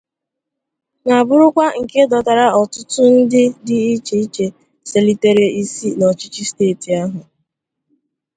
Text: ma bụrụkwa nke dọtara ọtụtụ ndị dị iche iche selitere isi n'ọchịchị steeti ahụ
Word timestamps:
ma 1.07 1.17
bụrụkwa 1.27 1.65
nke 1.81 1.99
dọtara 2.11 2.45
ọtụtụ 2.61 3.01
ndị 3.17 3.43
dị 3.67 3.77
iche 3.93 4.15
iche 4.25 4.45
selitere 4.89 5.45
isi 5.61 5.87
n'ọchịchị 5.97 6.43
steeti 6.49 6.89
ahụ 7.01 7.19